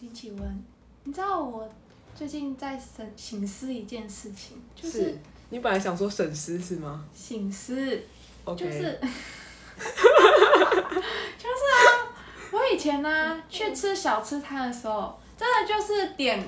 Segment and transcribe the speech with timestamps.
[0.00, 0.64] 林启文，
[1.04, 1.68] 你知道我
[2.14, 5.18] 最近在省醒思一件事情，就是是
[5.50, 8.00] 你本来想说省思是吗醒思
[8.44, 8.80] ，？OK，就是
[9.78, 11.80] 就是啊，
[12.52, 16.42] 我以前呢、去吃小吃摊的时候，真的就是点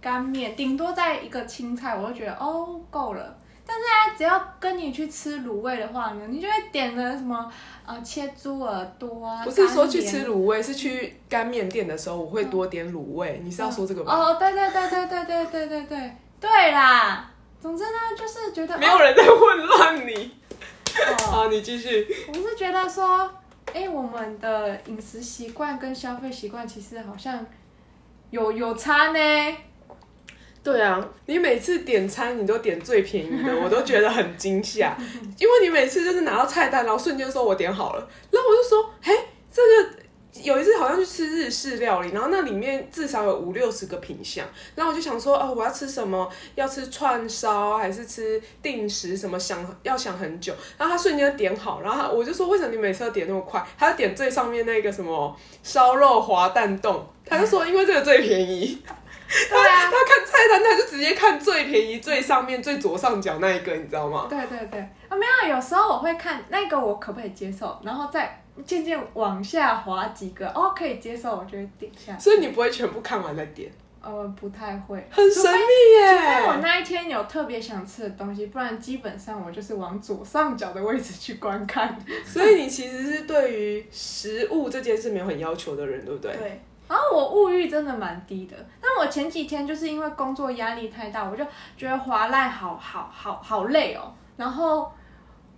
[0.00, 3.38] 干面，顶多在一个青菜，我就觉得哦够了。
[3.66, 7.50] 但是啊，只要跟你去吃卤味的话呢，你就会点的什么
[7.86, 13.40] 呃切猪耳朵啊，不是说去吃卤味，是去干面店的时候我会多点卤味。
[13.42, 14.14] 你是要说这个吗？
[14.14, 17.30] 哦，对对对对对对对对对对啦。
[17.58, 20.30] 总之呢，就是觉得没有人在混乱你。
[20.96, 22.06] 哦，好，你继续。
[22.28, 23.28] 我是觉得说，
[23.72, 27.44] 哎，我们的饮食习惯跟消费习惯其实好像
[28.28, 29.56] 有有差呢。
[30.64, 34.96] 对啊，你每次点餐你都点最便宜的， 我都觉得很惊吓，
[35.38, 40.02] 因为你每次就是拿到菜单，然后瞬间说我点好了，然后我就说，哎，这个
[40.42, 44.42] 有一次好像去吃日式料理，然后那里面至少有五六十个品相，
[44.74, 46.26] 然后我就想说，哦，我要吃什么？
[46.54, 49.14] 要吃串烧还是吃定时？
[49.14, 53.62] 什么想要想很久，然后他瞬间点好，然后我就说，为什么你每次要点那么快？
[53.78, 58.82] 他就点最上面那个什么烧肉滑蛋冻，他就说因为这个最便宜。
[59.50, 64.26] 对啊，他看菜单，他就直接看最便宜、最上面、最左上角那一个，你知道吗？
[64.28, 72.16] 对对对，啊没有，有时候我会看那个我可不可以接受，然后再渐渐往下滑几个，哦可以接受，我就会点下。
[72.18, 75.58] 所以你不会全部看完再点，呃，不太会，很神秘
[75.98, 76.56] 耶除非我。
[76.62, 81.98] 那一天有特别想吃的东西，不然基本上我就是往左上角的位置去观看。
[82.24, 86.36] 所以你其实是对于食物这件事没有很要求的人，对不对？
[86.36, 86.60] 对。
[86.86, 91.44] 然后我物欲真的蛮低的，但我前几天就是因为工作压力太大，我就
[91.76, 94.92] 觉得滑赖好好好好累哦，然后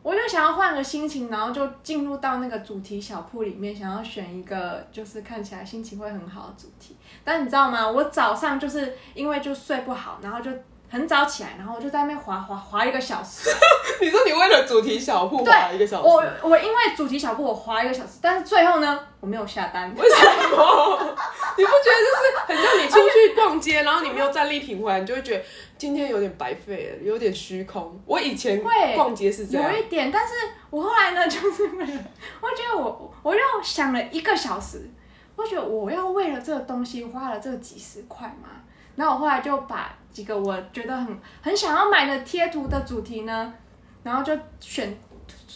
[0.02, 6.96] 我就想要换个心情，然后就进入到那个主题小铺里面，想要选一个就是看起来心情会很好的主题。
[7.24, 7.90] 但你知道吗？
[7.90, 10.50] 我早上就是因为就睡不好，然后就
[10.88, 13.50] 很早起来，然后我就在那边滑滑滑一个小时。
[14.00, 19.92] 你说你为了主题小铺滑一个小时，我我因为主题小铺我滑一个小时，但是最后呢，我没有下单。
[19.96, 21.16] 为什么？
[21.56, 25.42] 你不觉得就是很像你出去逛街，然后你没有战利品回来，你就会觉得
[25.78, 27.98] 今天有点白费了，有点虚空。
[28.04, 30.34] 我以前会逛街是这样有，一点，但是
[30.68, 32.04] 我后来呢，就是为了，
[32.42, 34.88] 我觉得我我又想了一个小时，
[35.34, 38.50] 我觉得我要为了这个东西花了这几十块嘛，
[38.96, 43.54] 然后我后来就把几个我觉得很很想要买的贴图的主题呢，
[44.02, 44.98] 然后就选，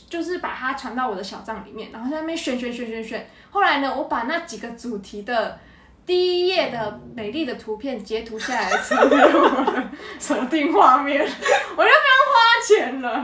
[0.09, 5.59] 就是把它传到我的小账里面，然后在那边选选选选选，后来呢，我把那几个主题的。
[6.07, 11.31] 第一页的美丽的图片截图下来，成为我的锁定画面，我就
[11.77, 12.35] 不用花
[12.67, 13.11] 钱了。
[13.13, 13.21] 哇，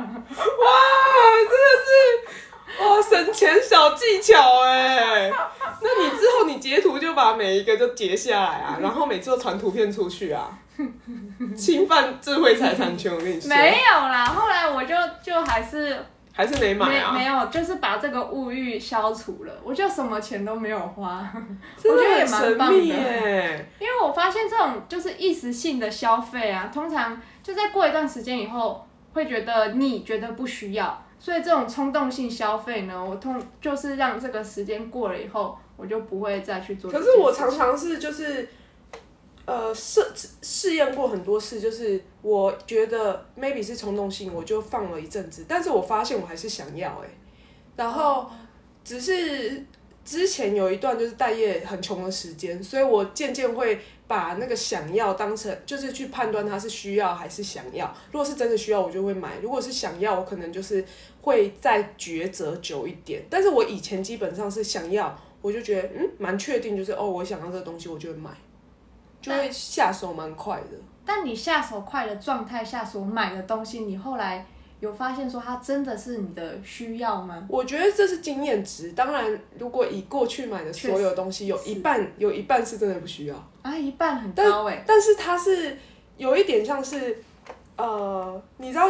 [1.42, 1.90] 真的是
[2.78, 5.30] 哇省钱小技巧哎！
[5.80, 10.58] 那你之后你截图就把每一个都截下来啊，然后每次都传图片出去啊，
[11.56, 15.96] 侵犯智慧财产权，我跟你说，没有啦，后来我就就还是
[16.32, 21.26] 还是没买没啊，没有，就是把这个物欲消除了，我就什么钱都没有花，
[21.84, 22.78] 我觉得也蛮棒的。
[22.78, 23.66] 耶。
[23.78, 37.02] 因为我发现这种就是一时性的消费啊，通常就在过一段时间以后，会觉得你觉得不需要，所以这种冲动性消费呢，我通就是让这个时间过了以后，我就不会再去做可。
[37.02, 38.48] 是我常常是就是，
[39.44, 40.04] 呃，试
[40.42, 47.08] 试验过很多次，就是我觉得 maybe 是冲动性，我就放了一阵子，但是我发现我还是想要哎、
[47.76, 48.30] 然后
[48.84, 49.64] 只是
[50.04, 57.92] 之前有一段就是待业很穷的时间，所以我渐渐会把那个想要当成就是去判断它是需要还是想要。
[58.12, 60.84] 如果是真的需要，我就会买；如果是想要，我可能就是
[61.22, 63.24] 会再抉择久一点。
[63.28, 68.30] 但是我以前基本上是想要，我就觉得嗯蛮确定，就是哦我想要这个东西，我就会买，
[69.20, 70.78] 就会下手蛮快的。
[71.04, 74.46] 但你下手快的状态下所买的东西，你后来
[74.80, 77.46] 有发现说它真的是你的需要吗？
[77.48, 78.92] 我觉得这是经验值。
[78.92, 83.50] 当然，如果以过去买的所有东西，有一半有一半是真的不需要。
[83.62, 85.76] 啊，一半很高哎、但是它是
[86.16, 87.16] 有一点像是，
[87.76, 88.86] 呃，你知道，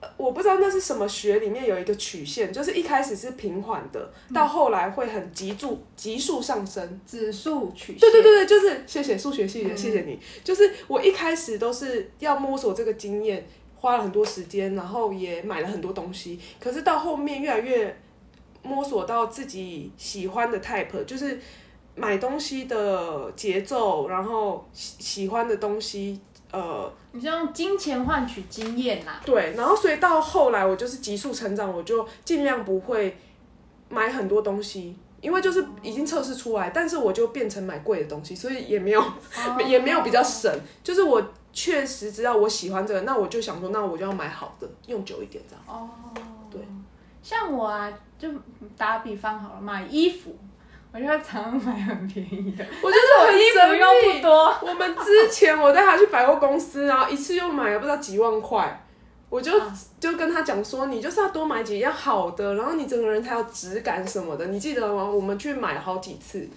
[0.00, 7.00] 呃我不知道那是什么学里面有一个曲线，就是一开始是平缓的，到后来会很急速急速上升。
[7.06, 8.00] 指数曲线。
[8.00, 10.18] 对对对对，就是谢谢数学系的，嗯谢谢你。
[10.44, 13.46] 就是我一开始都是要摸索这个经验，
[13.82, 18.00] 花了很多时间，然后也买了很多东西，可是到后面越来越
[18.62, 21.36] 摸索到自己喜欢的 type，就是
[21.96, 26.20] 买东西的节奏，然后喜喜欢的东西，
[26.52, 29.20] 呃，你是用金钱换取经验啦。
[29.26, 33.16] 对，然后所以到后来我就是急速成长，我就尽量不会
[33.88, 40.48] 买很多东西，因为就是已经测试出来，但是我就变成买贵的东西，所以也没有、哦 也没有比较省，
[40.84, 41.20] 就是我
[41.52, 45.64] 确实知道我喜欢这个，那我就想说，那我就要买好的，用久一点这样。
[45.66, 45.88] 哦，
[46.50, 46.60] 对，
[47.22, 48.28] 像我啊，就
[48.76, 50.36] 打比方好了，买衣服，
[50.92, 54.22] 我就会常常买很便宜的，我觉得我衣服用不。
[54.22, 58.84] 多，我们之前我带他去百货公司，然后一次又买了不知道几万块，
[59.28, 65.04] 我就、啊就跟他讲说，你就是要多买几样好的，然后你整个人才有质感什么的，你记得吗？
[65.04, 66.48] 我们去买了好几次，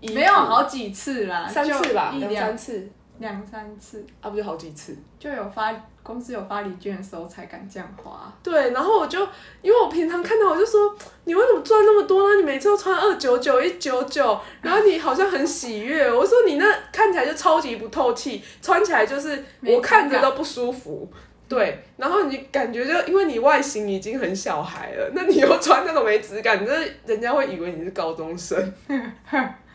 [0.00, 2.88] 没有好几次啦，三次吧，一两三次，
[3.22, 4.94] 两三次啊不就好几次。
[5.18, 5.72] 就有发
[6.02, 8.30] 公司有发礼券的时候才敢这样花。
[8.42, 9.20] 对，然后我就
[9.62, 12.36] 因为我平常看到我就说，你为什么赚那么多呢？
[12.36, 16.12] 你每次都穿二九九、一九九，然后你好像很喜悦。
[16.12, 21.08] 我说你那看起来就超级不透气，穿起来就是我看着都不舒服。
[21.48, 26.72] 对，然后你感觉就因为你外形已经很小孩了，那你又穿那种没质感，这
[27.06, 28.58] 人家会以为你是高中生。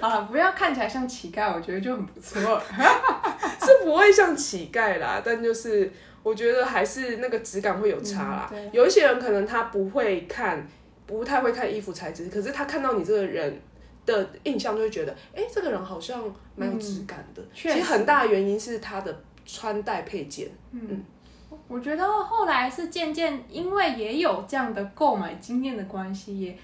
[0.00, 2.40] 好 了，不要看起来像乞丐，我觉得就很不错。
[3.60, 5.90] 是不会像乞丐啦，但就是
[6.22, 8.50] 我觉得还是那个质感会有差啦。
[8.52, 10.66] 嗯有一些人可能他不会看，
[11.06, 13.60] 不太会看衣服材质，可是他看到你这个人
[14.04, 16.22] 的印象就会觉得，哎、这个人好像
[16.56, 17.42] 蛮有质感的。
[17.54, 20.48] 其实很大原因是他的穿戴配件。
[20.72, 21.04] 嗯
[21.68, 26.58] 我觉得后来是渐渐，因为也有这样的购买经验的关系，也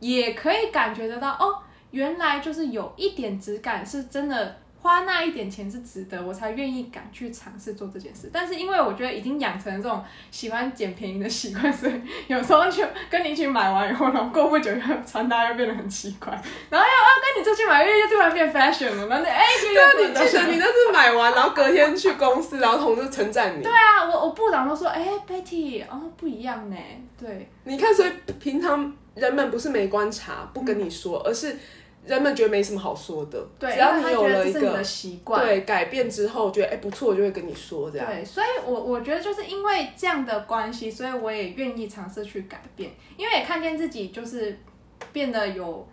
[0.00, 1.61] 也可以感觉得到哦，
[1.92, 4.56] 原来就是有一点质感是真的。
[4.82, 8.28] 花那一点钱是值得，我才愿意敢去尝试做这件事。
[8.32, 11.92] 但是因为我觉得已经养成了这种喜欢捡便宜的习惯，所以
[12.26, 14.72] 有时候就跟你一起买完以后，然后过不久，
[15.06, 16.32] 穿搭又变得很奇怪，
[16.68, 19.44] 然后要要跟你出去买，又又突然变 fashion 了，然后哎，
[19.94, 23.62] 对你记得你那次买完，然后隔天去公司，然后同事称赞你。
[23.62, 26.76] 对啊，我我部长都说，哎、b e t t y 哦，不一样呢。
[27.16, 28.10] 对，你看，所以
[28.40, 31.56] 平常人们不是没观察，不跟你说，而是
[32.04, 33.40] 人们觉得没什么好说的。
[33.58, 35.44] 对，只要你有了一个习惯。
[35.44, 38.06] 对改变之后，觉得哎、不错，我就会跟你说这样。
[38.06, 44.58] 对，所以我我觉得就是因为这样的关系，所以我也愿意尝试去改变，因为也看见自己就是
[45.12, 45.88] 变得有，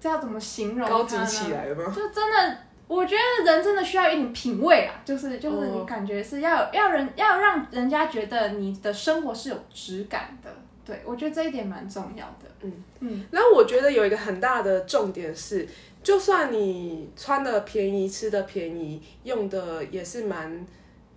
[0.00, 1.92] 这要怎么形容高级起来了吗？
[1.94, 10.50] 就真的，我觉得人真的需要一点品味啊，就是就是你哦感觉是要有要人要让人家觉得你的生活是有质感的，
[10.84, 12.48] 对我觉得这一点蛮重要的。
[12.62, 15.66] 嗯嗯，然后我觉得有一个很大的重点是，
[16.02, 20.66] 就算你穿的便宜、吃的便宜、用的也是蛮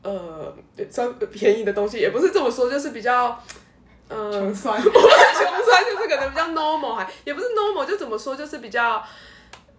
[0.01, 0.55] 呃，
[0.89, 3.37] 算便宜的东西，也不是这么说，就是比较。
[4.09, 9.03] 呃，穷酸 穷酸就是可能比较 normal，还也不是 normal，就怎么说，就是比较，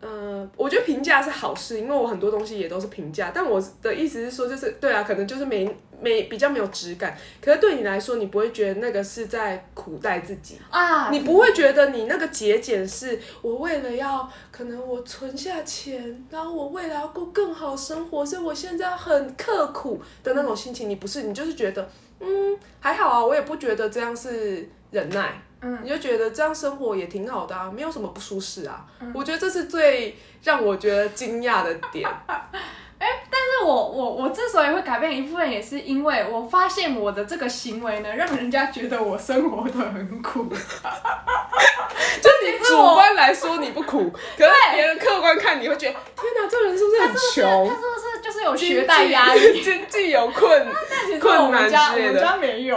[0.01, 5.69] 呃，我觉得评价是好事，因为我很多东西也都是评价，但我的意思是说，就是对啊，可能就是没
[6.01, 20.89] 没比较没有质感，可是对你来说，你不会觉得那个是在苦待自己，啊，你不会觉得你那个节俭是我为了要可能我存下钱，然后我未来要过更好生活，所以我现在很刻苦的那种心情。
[20.89, 21.91] 你不是，你就是觉得
[22.21, 28.85] 嗯还好啊，我也不觉得这样是忍耐，嗯，你就觉得这样生活也挺好的啊，没有什么不舒适啊。
[29.15, 32.09] 我觉得这是最让我觉得惊讶的点。
[32.99, 40.49] 哎但是我我我之所以会改变一部分，也是因为我发现我的这个行为呢，让人家觉得我生活的很苦。
[42.21, 47.67] 就你主观来说你不苦，可是别人客观看你会觉得天哪，这个人是不是很他穷？
[47.71, 48.08] 是不是
[48.51, 49.63] 有学贷压力？
[49.63, 50.67] 经济有困
[51.21, 52.19] 困我们难家我们。
[52.19, 52.77] 家没有，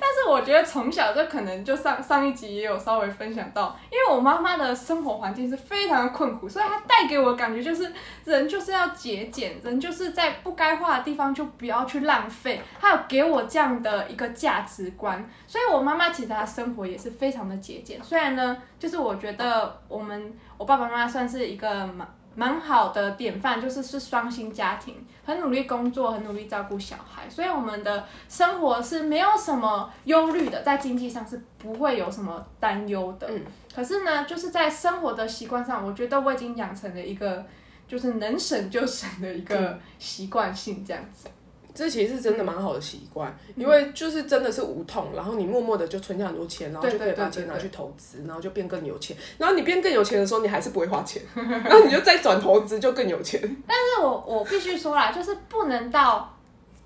[0.00, 7.92] 但是我觉得从小就可能就上上一集也有稍微分享到，因为我妈妈的生活环境是非常的困苦，所以她带给我的感觉就是
[8.24, 22.06] 人就是要节俭，人就是在不该花的地方就不要去浪费，她有给我这样的一个价值观，所以我妈妈其实她生活也是非常的节俭，虽然呢，就是我觉得我们我爸爸妈妈算是一个蛮。
[22.36, 33.26] 蛮好的典范，就是是双薪家庭，很努力工作，很努力照顾小孩，所以我们的生活是没有什么忧虑的，在经济上是不会有什么担忧的。
[33.30, 33.42] 嗯，
[33.74, 37.44] 可是呢，就是在生活的习惯上，我觉得我已经养成了一个
[37.88, 41.28] 就是能省就省的一个习惯性，这样子。
[41.76, 49.14] 这其实是真的蛮好的习惯，因为就是真的是无痛，然后你默默的就存下很多钱，然后就可以把钱拿去投资，然后就变更有钱。
[49.36, 53.40] 然后你变更有钱的时候，你还是不会花钱，然后你就再转投资就更有钱。
[53.66, 56.34] 但是我我必须说啦，就是不能到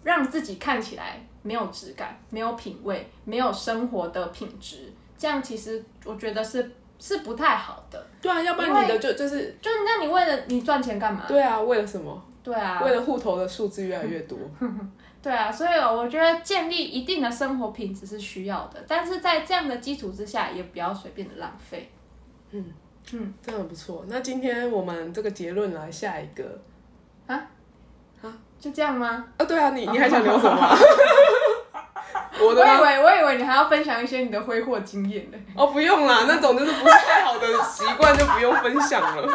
[0.03, 8.05] 让自己看起来没有质感、没有品味、没有生活的品质，这样其实我觉得是是不太好的。
[8.21, 11.25] 对啊，要不然你的就就是就是那你为了你赚钱干嘛？
[11.29, 12.23] 对啊，为了什么？
[12.53, 14.37] 对啊，为了户头的数字越来越多。
[15.23, 21.91] 对啊，所以我觉得建立一定的生活品质是需要的，但是在这样的基础之下，也不要随便的浪费。
[22.51, 22.65] 嗯
[23.13, 24.05] 嗯，真的很不错。
[24.09, 26.59] 那今天我们这个结论来下一个
[27.27, 27.41] 啊
[28.59, 29.25] 就这样吗？
[29.39, 30.77] 啊，对啊，你你还想聊什么啊？
[32.39, 35.39] 我我以为我以为你还要分享一些你的挥霍经验呢。
[35.55, 39.29] 哦，不用啦， 那种就是不是太好的习惯就不用分享了。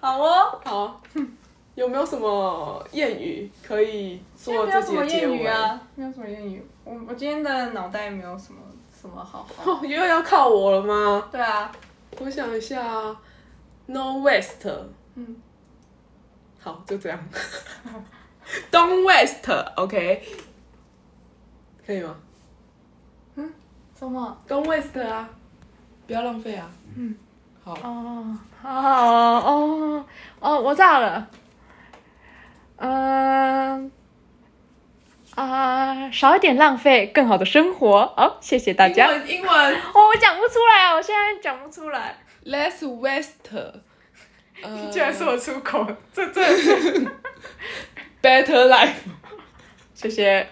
[0.00, 1.00] 好哦，好，
[1.74, 5.32] 有没有什么谚语可以做没有什么这节结尾？
[5.38, 6.64] 谚语啊，没有什么谚语。
[6.84, 8.60] 我我今天的脑袋没有什么
[9.00, 9.64] 什么好话。
[9.72, 11.28] 哦，又要靠我了吗？
[11.32, 11.70] 对啊，
[12.20, 13.20] 我想一下啊
[13.86, 14.66] ，No West，
[15.16, 15.36] 嗯，
[16.60, 17.18] 好，就这样。
[18.70, 20.22] Don't West，OK，、
[21.86, 22.14] 可以吗
[23.36, 23.52] 嗯
[23.98, 25.28] 什么？？Don't West 啊，
[26.06, 26.70] 不要浪费啊。
[26.94, 27.16] 嗯，
[27.64, 30.04] 好，哦，哦哦
[30.40, 31.26] 哦，我知道了。
[32.76, 33.90] 嗯、
[35.34, 38.06] 啊、少一点浪费，更好的生活。
[38.16, 39.06] 好、谢谢大家。
[39.06, 42.18] 英文英文哦，我讲不出来啊，我现在讲不出来。
[42.44, 43.72] ，Less waste，
[44.62, 47.06] 呃居然说我出口，这真的是。
[48.22, 48.92] Better Life。
[49.94, 50.48] 谢谢。